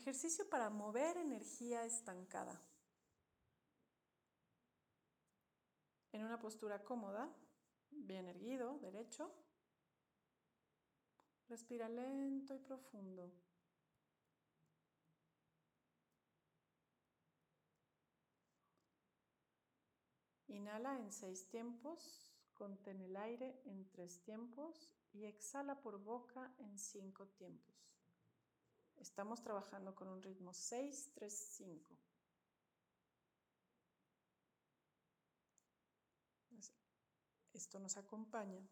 Ejercicio 0.00 0.48
para 0.48 0.70
mover 0.70 1.18
energía 1.18 1.84
estancada. 1.84 2.58
En 6.10 6.24
una 6.24 6.38
postura 6.38 6.82
cómoda, 6.82 7.28
bien 7.90 8.26
erguido, 8.26 8.78
derecho. 8.78 9.30
Respira 11.50 11.86
lento 11.90 12.54
y 12.54 12.60
profundo. 12.60 13.30
Inhala 20.48 20.98
en 20.98 21.12
seis 21.12 21.46
tiempos, 21.46 22.24
contén 22.54 23.02
el 23.02 23.16
aire 23.18 23.60
en 23.66 23.86
tres 23.90 24.22
tiempos 24.22 24.90
y 25.12 25.26
exhala 25.26 25.82
por 25.82 25.98
boca 26.02 26.54
en 26.56 26.78
cinco 26.78 27.26
tiempos. 27.26 27.99
Estamos 29.00 29.42
trabajando 29.42 29.94
con 29.94 30.08
un 30.08 30.22
ritmo 30.22 30.52
6, 30.52 31.12
3, 31.14 31.32
5. 31.56 31.96
Esto 37.54 37.78
nos 37.78 37.96
acompaña 37.96 38.62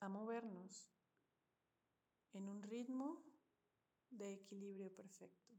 a 0.00 0.08
movernos 0.08 0.90
en 2.32 2.48
un 2.48 2.62
ritmo 2.62 3.22
de 4.10 4.32
equilibrio 4.32 4.94
perfecto. 4.94 5.52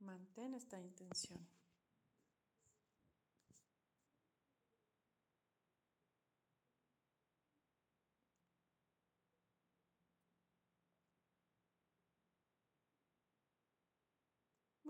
Mantén 0.00 0.54
esta 0.54 0.80
intención. 0.80 1.40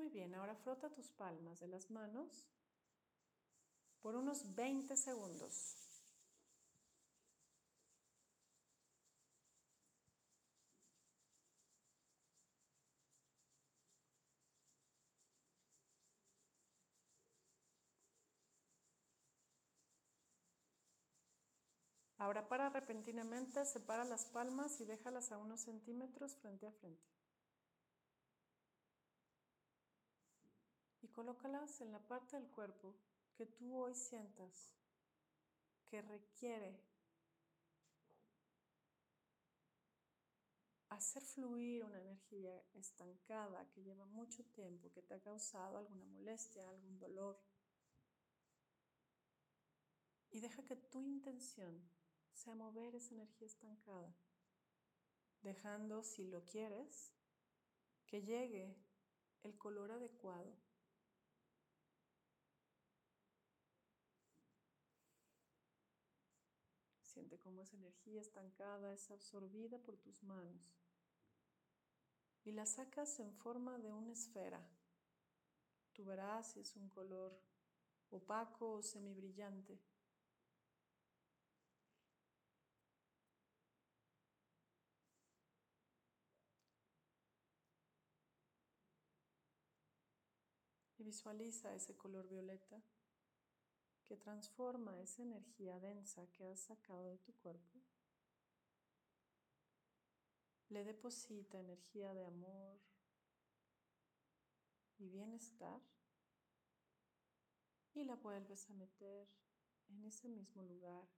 Muy 0.05 0.13
bien, 0.13 0.35
ahora 0.35 0.55
frota 0.55 0.91
tus 0.91 1.09
palmas 1.13 1.61
de 1.61 1.67
las 1.67 1.91
manos 1.91 2.45
por 4.03 4.15
unos 4.17 4.55
20 4.55 4.99
segundos. 4.99 5.77
Ahora 22.19 22.47
para 22.47 22.69
repentinamente, 22.69 23.65
separa 23.65 24.05
las 24.05 24.27
palmas 24.27 24.79
y 24.83 24.85
déjalas 24.85 25.33
a 25.33 25.39
unos 25.39 25.63
centímetros 25.63 26.37
frente 26.37 26.67
a 26.67 26.73
frente. 26.73 27.24
Colócalas 31.15 31.81
en 31.81 31.93
la 31.93 32.01
parte 32.01 32.37
del 32.37 32.51
cuerpo 32.51 32.97
que 33.37 33.47
tú 33.47 33.77
hoy 33.77 33.95
sientas 33.95 34.75
que 35.87 36.03
requiere 36.03 36.83
hacer 40.89 41.23
fluir 41.23 41.85
una 41.85 42.01
energía 42.01 42.63
estancada 42.75 43.69
que 43.71 43.83
lleva 43.83 44.05
mucho 44.07 44.45
tiempo, 44.45 44.93
que 44.93 45.03
te 45.03 45.15
ha 45.15 45.21
causado 45.21 45.79
alguna 45.79 46.05
molestia, 46.05 46.69
algún 46.69 46.99
dolor. 46.99 47.41
Y 50.31 50.41
deja 50.41 50.65
que 50.65 50.77
tu 50.77 51.01
intención 51.01 51.81
sea 52.33 52.57
mover 52.57 52.97
esa 52.97 53.15
energía 53.15 53.47
estancada, 53.47 54.17
dejando, 55.43 56.03
si 56.03 56.27
lo 56.27 56.45
quieres, 56.45 57.13
que 58.07 58.23
llegue 58.23 58.77
el 59.45 59.57
color 59.57 59.93
adecuado 59.93 60.57
Siente 67.15 67.39
cómo 67.39 67.63
esa 67.63 67.77
energía 67.77 68.21
estancada 68.21 68.93
es 68.93 69.09
absorbida 69.13 69.79
por 69.79 69.97
tus 69.97 70.25
manos 70.25 70.75
y 72.45 72.51
la 72.51 72.67
sacas 72.67 73.21
en 73.21 73.33
forma 73.35 73.79
de 73.79 73.93
una 73.93 74.11
esfera. 74.11 74.61
Tú 75.93 76.05
verás 76.05 76.51
si 76.51 76.59
es 76.59 76.75
un 76.75 76.89
color 76.89 77.41
opaco 78.11 78.73
o 78.73 78.83
semibrillante. 78.83 79.79
Y 90.99 91.05
visualiza 91.05 91.73
ese 91.77 91.97
color 91.97 92.27
violeta 92.27 92.83
que 94.05 94.17
transforma 94.17 95.01
esa 95.01 95.23
energía 95.23 95.79
densa 95.81 96.27
que 96.33 96.47
has 96.47 96.61
sacado 96.61 97.05
de 97.11 97.19
tu 97.19 97.33
cuerpo. 97.35 97.79
Le 100.69 100.85
deposita 100.85 101.59
energía 101.59 102.13
de 102.15 102.25
amor 102.25 102.81
y 104.99 105.09
bienestar 105.09 105.81
y 107.95 108.05
la 108.05 108.17
vuelves 108.17 108.69
a 108.71 108.75
meter 108.75 109.29
en 109.89 110.05
ese 110.05 110.29
mismo 110.29 110.63
lugar 110.63 111.09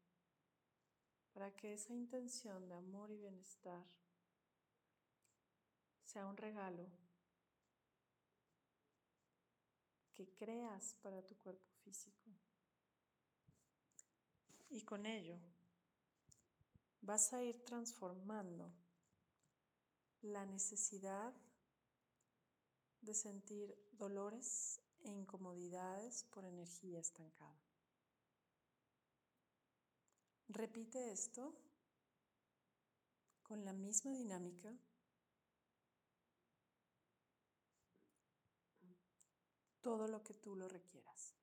para 1.33 1.55
que 1.55 1.75
esa 1.75 1.93
intención 1.93 2.69
de 2.69 2.75
amor 2.75 3.11
y 3.11 3.19
bienestar 3.19 3.87
sea 6.05 6.27
un 6.27 6.37
regalo 6.37 6.87
que 10.15 10.33
creas 10.35 10.95
para 11.03 11.21
tu 11.27 11.37
cuerpo 11.37 11.71
físico. 11.85 12.31
Y 14.69 14.83
con 14.83 15.07
ello 15.07 15.39
vas 17.01 17.33
a 17.33 17.43
ir 17.43 17.65
transformando 17.65 18.73
la 20.23 20.45
necesidad 20.45 21.33
de 23.01 23.15
sentir 23.15 23.77
dolores 23.93 24.81
e 25.05 25.09
incomodidades 25.09 26.25
por 26.25 26.45
energía 26.45 26.99
estancada. 26.99 27.61
Repite 30.49 31.13
esto 31.13 31.55
con 33.43 33.65
la 33.65 33.73
misma 33.73 34.13
dinámica 34.13 34.77
todo 39.81 40.09
lo 40.09 40.23
que 40.25 40.35
tú 40.35 40.57
lo 40.57 40.69
requieras. 40.69 41.37